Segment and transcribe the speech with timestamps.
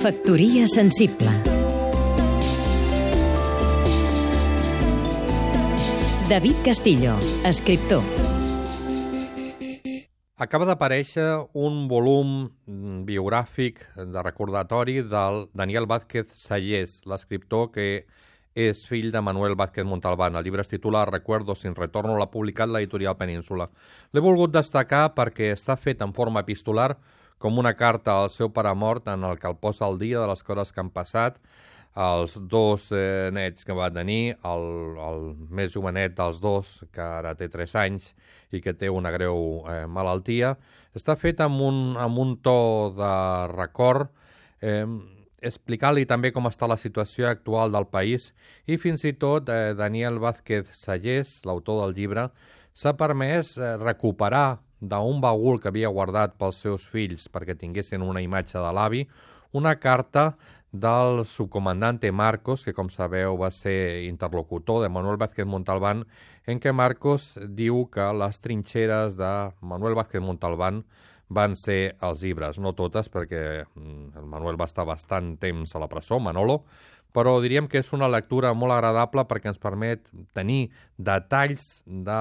[0.00, 1.28] Factoria sensible
[6.26, 8.00] David Castillo, escriptor
[10.40, 12.48] Acaba d'aparèixer un volum
[13.04, 18.06] biogràfic de recordatori del Daniel Vázquez Sallés, l'escriptor que
[18.56, 20.32] és fill de Manuel Vázquez Montalbán.
[20.32, 23.68] El llibre es titula Recuerdos sin retorno, l'ha publicat l'editorial Península.
[24.16, 26.94] L'he volgut destacar perquè està fet en forma epistolar
[27.40, 30.28] com una carta al seu pare mort en el que el posa al dia de
[30.28, 31.40] les coses que han passat,
[31.96, 34.66] els dos eh, nets que va tenir, el,
[35.00, 38.12] el més jovenet dels dos, que ara té 3 anys
[38.52, 40.54] i que té una greu eh, malaltia,
[40.94, 43.14] està fet amb un, amb un to de
[43.56, 44.12] record,
[44.60, 44.84] eh,
[45.40, 48.34] explicar-li també com està la situació actual del país
[48.68, 52.28] i fins i tot eh, Daniel Vázquez Sallés, l'autor del llibre,
[52.76, 58.22] s'ha permès eh, recuperar d'un baúl que havia guardat pels seus fills perquè tinguessin una
[58.24, 59.04] imatge de l'avi,
[59.52, 60.32] una carta
[60.72, 66.04] del subcomandante Marcos, que com sabeu va ser interlocutor de Manuel Vázquez Montalbán,
[66.46, 70.84] en què Marcos diu que les trinxeres de Manuel Vázquez Montalbán
[71.30, 75.82] van ser els llibres, no totes, perquè mm, el Manuel va estar bastant temps a
[75.82, 76.64] la presó, Manolo,
[77.14, 82.20] però diríem que és una lectura molt agradable perquè ens permet tenir detalls de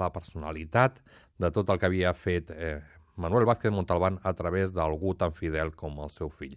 [0.00, 1.00] la personalitat
[1.40, 2.78] de tot el que havia fet eh,
[3.20, 6.56] Manuel Vázquez Montalbán a través d'algú tan fidel com el seu fill.